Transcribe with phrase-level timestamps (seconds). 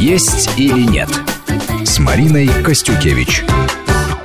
[0.00, 1.10] «Есть или нет»
[1.84, 3.44] с Мариной Костюкевич.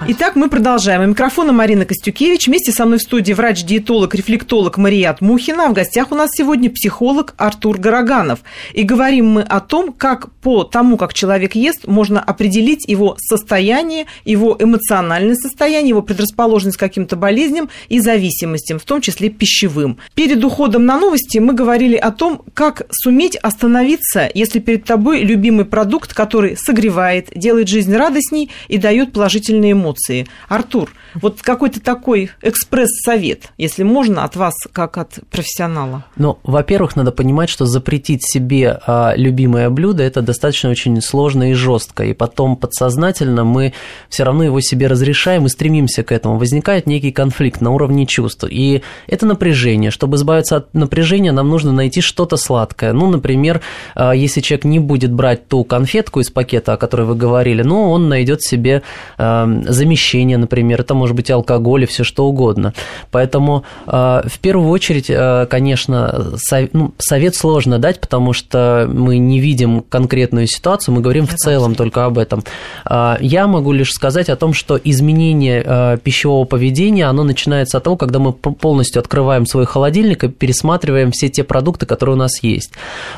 [0.07, 1.01] Итак, мы продолжаем.
[1.01, 2.45] У микрофона Марина Костюкевич.
[2.45, 5.65] Вместе со мной в студии врач-диетолог, рефлектолог Марият Мухина.
[5.65, 8.41] А в гостях у нас сегодня психолог Артур Гороганов.
[8.73, 14.05] И говорим мы о том, как по тому, как человек ест, можно определить его состояние,
[14.25, 19.97] его эмоциональное состояние, его предрасположенность к каким-то болезням и зависимостям, в том числе пищевым.
[20.13, 25.65] Перед уходом на новости мы говорили о том, как суметь остановиться, если перед тобой любимый
[25.65, 30.27] продукт, который согревает, делает жизнь радостней и дает положительные эмоции эмоции.
[30.47, 36.05] Артур, вот какой-то такой экспресс-совет, если можно, от вас, как от профессионала.
[36.17, 41.53] Ну, во-первых, надо понимать, что запретить себе а, любимое блюдо– это достаточно очень сложно и
[41.53, 43.73] жестко, и потом подсознательно мы
[44.09, 46.37] все равно его себе разрешаем и стремимся к этому.
[46.37, 49.91] Возникает некий конфликт на уровне чувств, и это напряжение.
[49.91, 52.93] Чтобы избавиться от напряжения, нам нужно найти что-то сладкое.
[52.93, 53.61] Ну, например,
[53.95, 57.89] а, если человек не будет брать ту конфетку из пакета, о которой вы говорили, ну,
[57.89, 58.81] он найдет себе
[59.17, 59.45] а,
[59.85, 62.73] замещение, например, это может быть алкоголь и все что угодно.
[63.11, 66.33] Поэтому э, в первую очередь, э, конечно,
[66.73, 71.75] ну, совет сложно дать, потому что мы не видим конкретную ситуацию, мы говорим в целом
[71.75, 72.43] только об этом.
[72.89, 77.95] Э, я могу лишь сказать о том, что изменение пищевого поведения, оно начинается от того,
[77.95, 82.71] когда мы полностью открываем свой холодильник и пересматриваем все те продукты, которые у нас есть.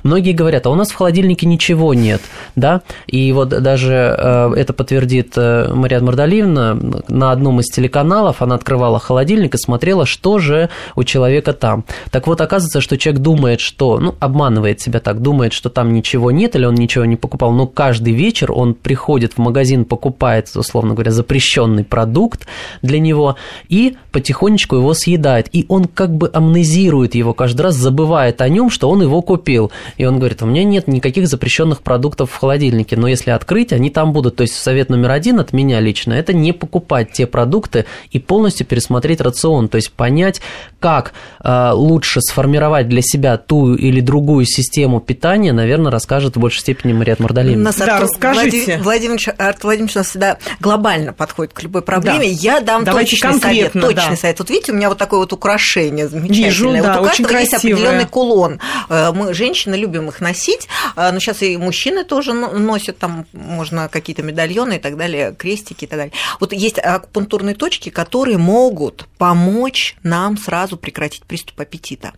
[0.03, 2.21] Многие говорят, а у нас в холодильнике ничего нет,
[2.55, 8.99] да, и вот даже это подтвердит Мария Мардалиевна, Андреевна на одном из телеканалов, она открывала
[8.99, 11.85] холодильник и смотрела, что же у человека там.
[12.11, 16.31] Так вот, оказывается, что человек думает, что, ну, обманывает себя так, думает, что там ничего
[16.31, 20.93] нет или он ничего не покупал, но каждый вечер он приходит в магазин, покупает, условно
[20.93, 22.47] говоря, запрещенный продукт
[22.81, 23.35] для него
[23.69, 25.47] и потихонечку его съедает.
[25.53, 29.71] И он как бы амнезирует его каждый раз, забывает о нем, что он его купил.
[29.97, 33.89] И он говорит, у меня нет никаких запрещенных продуктов в холодильнике, но если открыть, они
[33.89, 34.35] там будут.
[34.35, 38.65] То есть совет номер один от меня лично– это не покупать те продукты и полностью
[38.65, 40.41] пересмотреть рацион, то есть понять,
[40.79, 41.13] как
[41.43, 46.93] э, лучше сформировать для себя ту или другую систему питания, наверное, расскажет в большей степени
[46.93, 47.61] Мариат Мардалин.
[47.61, 48.79] Нас да, расскажите.
[48.81, 52.19] Владимир, Владимир Арт Владимирович у нас всегда глобально подходит к любой проблеме.
[52.19, 52.23] Да.
[52.25, 53.71] Я дам Давайте точный совет.
[53.73, 53.87] Да.
[53.87, 54.39] Точный совет.
[54.39, 56.49] Вот видите, у меня вот такое вот украшение замечательное.
[56.49, 58.59] Вижу, вот да, у очень каждого есть определенный кулон.
[58.89, 63.89] э, Мы, женщины, любим их носить, э, но сейчас и мужчины тоже носят, там можно
[63.89, 66.13] какие-то медальоны и так далее, крестики и так далее.
[66.39, 72.13] Вот есть акупунктурные точки, которые могут помочь нам сразу прекратить приступ аппетита.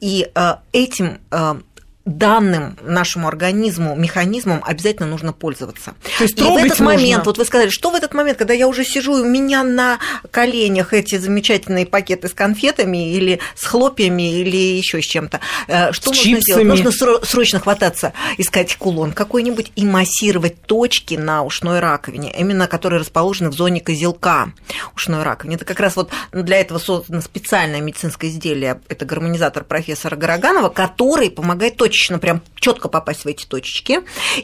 [0.00, 1.60] И э, этим э,
[2.06, 5.94] данным нашему организму механизмом обязательно нужно пользоваться.
[6.18, 6.84] То есть и в этот можно.
[6.84, 9.62] момент, вот вы сказали, что в этот момент, когда я уже сижу, и у меня
[9.62, 9.98] на
[10.30, 16.04] коленях эти замечательные пакеты с конфетами или с хлопьями или еще с чем-то, э, что
[16.04, 16.64] с нужно чипсами.
[16.64, 16.84] сделать?
[16.84, 23.50] Нужно срочно хвататься, искать кулон какой-нибудь и массировать точки на ушной раковине, именно которые расположены
[23.50, 24.52] в зоне козелка
[24.94, 25.56] ушной раковины.
[25.56, 31.30] Это как раз вот для этого создано специальное медицинское изделие, это гармонизатор профессора Гороганова, который
[31.30, 34.00] помогает точно точечно, прям четко попасть в эти точечки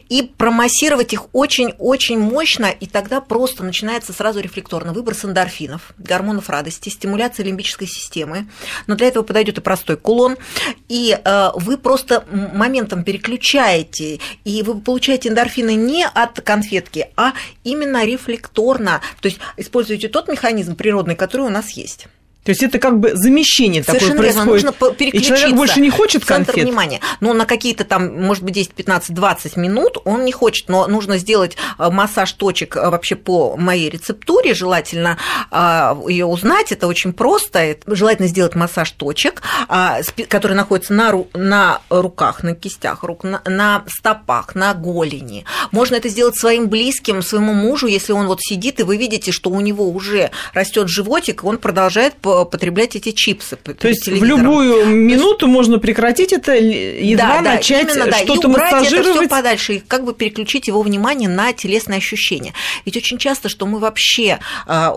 [0.09, 6.89] и промассировать их очень-очень мощно, и тогда просто начинается сразу рефлекторно выброс эндорфинов, гормонов радости,
[6.89, 8.49] стимуляция лимбической системы.
[8.89, 10.37] Но для этого подойдет и простой кулон,
[10.89, 17.33] и э, вы просто моментом переключаете, и вы получаете эндорфины не от конфетки, а
[17.63, 22.09] именно рефлекторно, то есть используете тот механизм природный, который у нас есть.
[22.47, 24.45] То есть это как бы замещение Совершенно такое верно.
[24.45, 24.81] происходит.
[24.81, 26.65] Нужно и человек больше не хочет центр конфет.
[26.65, 27.01] внимания.
[27.19, 31.19] Но на какие-то там, может быть, 10, 15, 20 минут он не хочет, но нужно
[31.19, 35.19] сделать э, массаж точек э, вообще по моей рецептуре, желательно
[35.51, 35.57] э,
[36.09, 37.79] ее узнать, это очень просто.
[37.85, 39.43] Желательно сделать массаж точек,
[40.29, 45.45] которые находятся на, ру, на руках, на кистях рук, на, на стопах, на голени.
[45.73, 49.51] Можно это сделать своим близким, своему мужу, если он вот сидит, и вы видите, что
[49.51, 52.15] у него уже растет животик, он продолжает
[52.45, 53.57] потреблять эти чипсы.
[53.57, 59.17] То есть в любую минуту можно прекратить это, едва да, начать да, что-то и массажировать.
[59.17, 62.53] это подальше, и как бы переключить его внимание на телесные ощущения.
[62.85, 64.95] Ведь очень часто, что мы вообще а,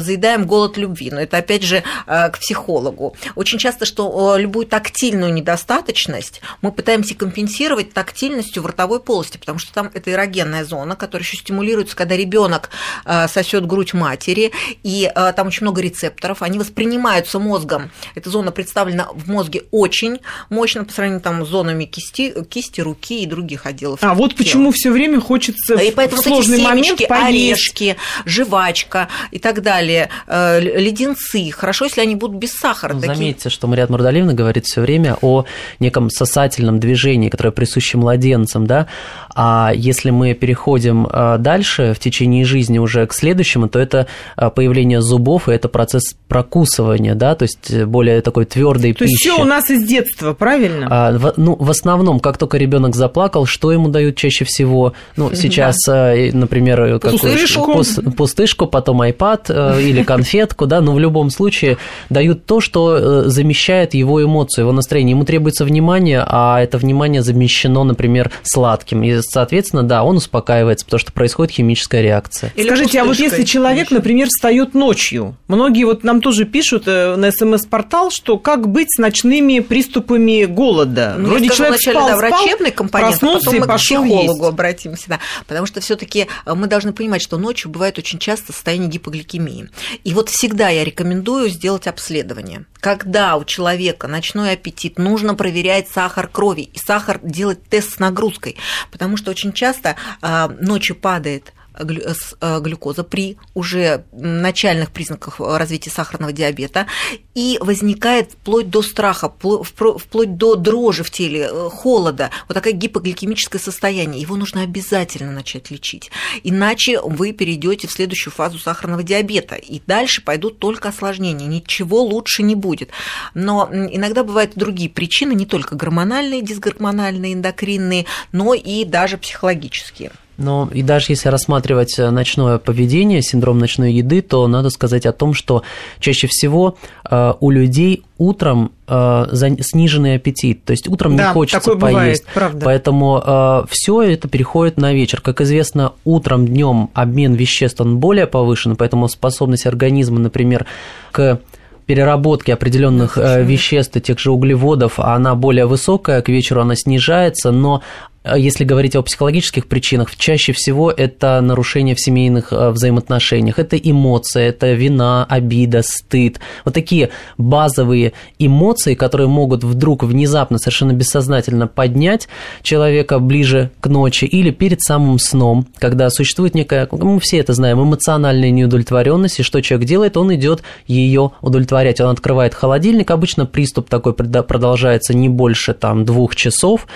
[0.00, 3.16] заедаем голод любви, но это опять же а, к психологу.
[3.34, 9.72] Очень часто, что любую тактильную недостаточность мы пытаемся компенсировать тактильностью в ротовой полости, потому что
[9.72, 12.70] там это эрогенная зона, которая еще стимулируется, когда ребенок
[13.04, 14.52] а, сосет грудь матери,
[14.82, 17.90] и там очень много рецепторов, они они воспринимаются мозгом.
[18.14, 20.20] Эта зона представлена в мозге очень
[20.50, 23.98] мощно по сравнению там, с зонами кисти, кисти, руки и других отделов.
[24.02, 29.08] А вот почему все время хочется и поэтому в сложный вот момент семечки, орешки, жвачка
[29.32, 31.50] и так далее, э, леденцы.
[31.50, 32.94] Хорошо, если они будут без сахара.
[32.94, 35.44] Ну, заметьте, что Мария Мурдалевна говорит все время о
[35.80, 38.86] неком сосательном движении, которое присуще младенцам, да,
[39.34, 44.50] а если мы переходим э, дальше в течение жизни уже к следующему, то это э,
[44.50, 49.08] появление зубов, и это процесс прокусывания, да, то есть более такой твердой то пищи.
[49.08, 50.86] То есть все у нас из детства, правильно?
[50.88, 54.92] А, в, ну, в основном, как только ребенок заплакал, что ему дают чаще всего?
[55.16, 56.14] Ну, сейчас, да.
[56.32, 57.82] например, пустышку.
[58.16, 61.78] Пустышку, потом iPad или конфетку, да, но в любом случае
[62.08, 65.12] дают то, что замещает его эмоцию, его настроение.
[65.12, 69.02] Ему требуется внимание, а это внимание замещено, например, сладким.
[69.02, 72.52] И соответственно, да, он успокаивается, потому что происходит химическая реакция.
[72.56, 77.16] Или Скажите, а вот если человек, например, встает ночью, многие вот нам тоже пишут э,
[77.16, 81.14] на смс-портал, что как быть с ночными приступами голода?
[81.18, 84.42] Ну, Вроде человек вначале, спал, да, врачебный спал, компонент, потом мы к психологу есть.
[84.42, 88.52] обратимся, да, потому что все таки э, мы должны понимать, что ночью бывает очень часто
[88.52, 89.68] состояние гипогликемии.
[90.04, 92.64] И вот всегда я рекомендую сделать обследование.
[92.80, 98.56] Когда у человека ночной аппетит, нужно проверять сахар крови и сахар делать тест с нагрузкой,
[98.90, 106.32] потому потому что очень часто а, ночью падает глюкоза при уже начальных признаках развития сахарного
[106.32, 106.86] диабета
[107.34, 113.60] и возникает вплоть до страха, вплоть до дрожи в теле, э, холода, вот такое гипогликемическое
[113.60, 114.20] состояние.
[114.20, 116.10] Его нужно обязательно начать лечить,
[116.42, 122.42] иначе вы перейдете в следующую фазу сахарного диабета, и дальше пойдут только осложнения, ничего лучше
[122.42, 122.90] не будет.
[123.34, 130.12] Но иногда бывают другие причины, не только гормональные, дисгормональные, эндокринные, но и даже психологические.
[130.36, 135.12] Но и даже если рассматривать э, ночное поведение, синдром ночной еды, то надо сказать о
[135.12, 135.62] том, что
[136.00, 136.76] чаще всего
[137.08, 139.26] э, у людей утром э,
[139.60, 142.64] сниженный аппетит, то есть утром да, не хочется такое поесть, бывает, правда.
[142.64, 145.20] поэтому все это переходит на вечер.
[145.20, 150.66] Как известно, утром, днем обмен веществ он более повышен, поэтому способность организма, например,
[151.12, 151.40] к
[151.86, 157.82] переработки определенных веществ, тех же углеводов, она более высокая, к вечеру она снижается, но
[158.24, 163.58] если говорить о психологических причинах, чаще всего это нарушение в семейных э, взаимоотношениях.
[163.58, 166.40] Это эмоции, это вина, обида, стыд.
[166.64, 172.28] Вот такие базовые эмоции, которые могут вдруг внезапно, совершенно бессознательно поднять
[172.62, 177.82] человека ближе к ночи или перед самым сном, когда существует некая, мы все это знаем,
[177.82, 182.00] эмоциональная неудовлетворенность, и что человек делает, он идет ее удовлетворять.
[182.00, 186.86] Он открывает холодильник, обычно приступ такой продолжается не больше там двух часов.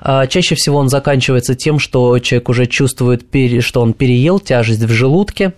[0.00, 3.26] А, чаще всего всего он заканчивается тем, что человек уже чувствует,
[3.60, 5.52] что он переел, тяжесть в желудке,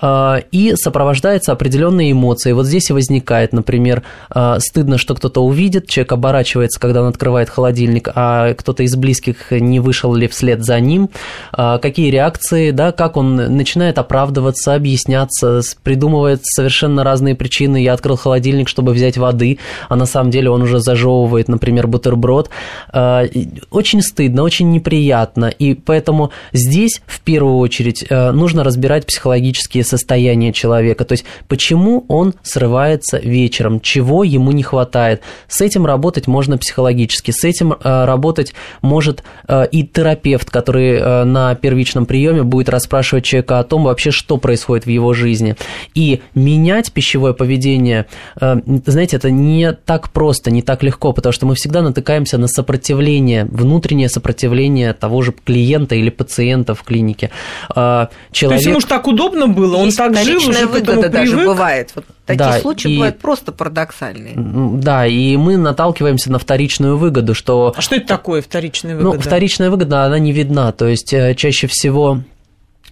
[0.00, 2.50] а, и сопровождается определенные эмоции.
[2.50, 7.48] Вот здесь и возникает, например, а, стыдно, что кто-то увидит, человек оборачивается, когда он открывает
[7.48, 11.10] холодильник, а кто-то из близких не вышел ли вслед за ним,
[11.52, 17.82] а, какие реакции, да, как он начинает оправдываться, объясняться, придумывает совершенно разные причины.
[17.82, 19.58] Я открыл холодильник, чтобы взять воды,
[19.88, 22.50] а на самом деле он уже зажевывает, например, бутерброд.
[22.92, 31.04] Очень стыдно, очень неприятно, и поэтому здесь в первую очередь нужно разбирать психологические состояние человека,
[31.04, 35.22] то есть почему он срывается вечером, чего ему не хватает.
[35.48, 41.24] С этим работать можно психологически, с этим э, работать может э, и терапевт, который э,
[41.24, 45.56] на первичном приеме будет расспрашивать человека о том вообще, что происходит в его жизни.
[45.94, 48.06] И менять пищевое поведение,
[48.40, 53.44] знаете, это не так просто, не так легко, потому что мы всегда натыкаемся на сопротивление,
[53.44, 54.45] внутреннее сопротивление
[54.92, 57.30] того же клиента или пациента в клинике.
[57.74, 58.10] Человек...
[58.32, 61.46] То есть ему же так удобно было, он Есть так жил, уже выгода даже привык.
[61.46, 61.92] бывает.
[61.94, 62.96] Вот такие да, случаи и...
[62.96, 64.34] бывают просто парадоксальные.
[64.36, 67.74] Да, и мы наталкиваемся на вторичную выгоду, что...
[67.76, 69.16] А что это такое вторичная выгода?
[69.16, 72.20] Ну, вторичная выгода, она не видна, то есть э, чаще всего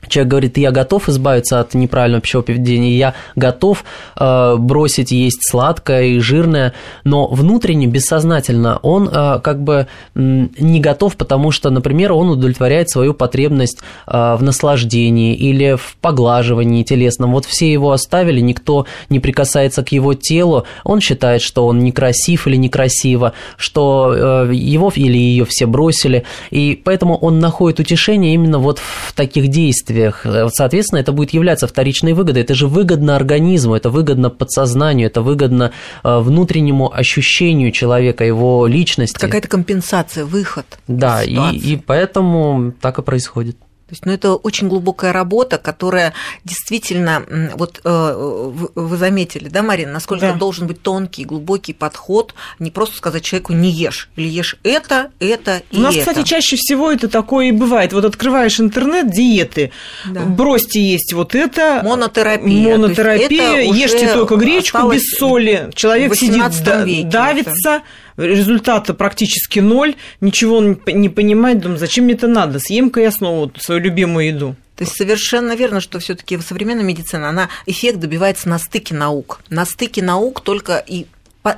[0.08, 3.84] Человек говорит, я готов избавиться от неправильного пищевого поведения, я готов
[4.16, 6.72] э, бросить есть сладкое и жирное,
[7.04, 10.18] но внутренне, бессознательно он э, как бы э,
[10.58, 16.82] не готов, потому что, например, он удовлетворяет свою потребность э, в наслаждении или в поглаживании
[16.82, 17.32] телесном.
[17.32, 22.46] Вот все его оставили, никто не прикасается к его телу, он считает, что он некрасив
[22.46, 28.58] или некрасиво, что э, его или ее все бросили, и поэтому он находит утешение именно
[28.58, 30.26] вот в таких действиях действиях.
[30.26, 32.42] Э, соответственно, это будет являться вторичной выгодой.
[32.42, 35.72] Это же выгодно организму, это выгодно подсознанию, это выгодно
[36.02, 39.18] э, внутреннему ощущению человека, его личности.
[39.18, 40.66] Какая-то компенсация, выход.
[40.88, 43.56] Да, и, и поэтому так и происходит.
[43.94, 46.12] Есть, ну, это очень глубокая работа, которая
[46.44, 47.24] действительно,
[47.54, 50.34] вот э, вы заметили, да, Марина, насколько да.
[50.34, 55.62] должен быть тонкий, глубокий подход, не просто сказать человеку не ешь, или ешь это, это
[55.70, 56.06] и У нас, это.
[56.06, 57.92] кстати, чаще всего это такое и бывает.
[57.92, 59.72] Вот открываешь интернет, диеты,
[60.06, 60.20] да.
[60.20, 61.80] бросьте есть вот это.
[61.84, 62.76] Монотерапия.
[62.76, 65.70] Монотерапия, ешьте только гречку без соли.
[65.74, 66.42] Человек сидит,
[66.84, 67.82] веке, давится.
[68.16, 73.80] Результата практически ноль, ничего не понимает, думаю, зачем мне это надо, съем-ка я снова свою
[73.80, 74.56] любимую еду.
[74.76, 79.40] То есть совершенно верно, что все-таки современная медицина, она эффект добивается на стыке наук.
[79.48, 81.06] На стыке наук только и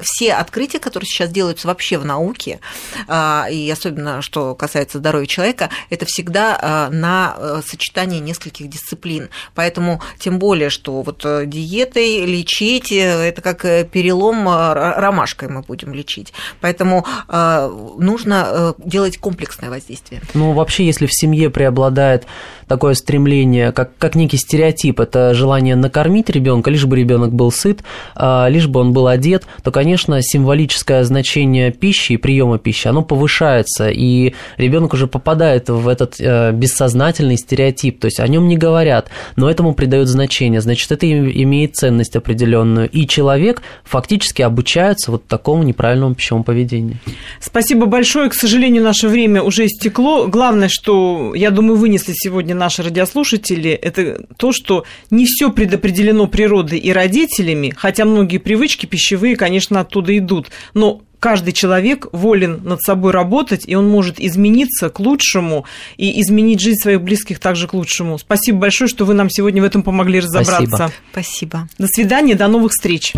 [0.01, 2.61] все открытия, которые сейчас делаются вообще в науке,
[3.09, 9.29] а, и особенно что касается здоровья человека, это всегда а, на э, сочетание нескольких дисциплин.
[9.55, 15.95] Поэтому тем более, что вот э, диетой лечить, э, это как перелом ромашкой мы будем
[15.95, 16.33] лечить.
[16.61, 20.21] Поэтому нужно делать комплексное воздействие.
[20.35, 22.27] Ну, вообще, если в семье преобладает
[22.69, 27.83] такое стремление, как, как некий стереотип, это желание накормить ребенка, лишь бы ребенок был сыт,
[28.15, 33.03] а, лишь бы он был одет, то, конечно, символическое значение пищи и приема пищи, оно
[33.03, 38.57] повышается, и ребенок уже попадает в этот э, бессознательный стереотип, то есть о нем не
[38.57, 45.27] говорят, но этому придают значение, значит, это имеет ценность определенную, и человек фактически обучается вот
[45.27, 46.97] такому неправильному пищевому поведению.
[47.39, 50.27] Спасибо большое, к сожалению, наше время уже истекло.
[50.27, 56.79] Главное, что, я думаю, вынесли сегодня наши радиослушатели, это то, что не все предопределено природой
[56.79, 60.51] и родителями, хотя многие привычки пищевые, конечно, оттуда идут.
[60.75, 65.65] Но каждый человек волен над собой работать, и он может измениться к лучшему
[65.97, 68.19] и изменить жизнь своих близких также к лучшему.
[68.19, 70.67] Спасибо большое, что вы нам сегодня в этом помогли разобраться.
[70.67, 70.93] Спасибо.
[71.13, 71.69] Спасибо.
[71.79, 73.13] До свидания, до новых встреч.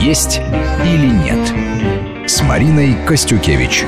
[0.00, 0.40] Есть
[0.84, 3.84] или нет с Мариной Костюкевич.